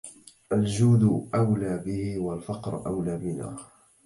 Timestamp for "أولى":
1.35-1.77, 2.87-3.17